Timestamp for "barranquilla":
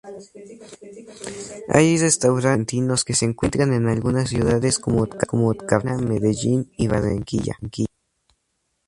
6.87-7.55